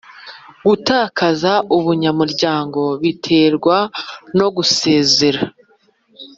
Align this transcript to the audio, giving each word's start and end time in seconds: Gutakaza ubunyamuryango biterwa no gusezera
Gutakaza 0.67 1.53
ubunyamuryango 1.77 2.81
biterwa 3.01 3.77
no 4.37 4.47
gusezera 4.55 5.41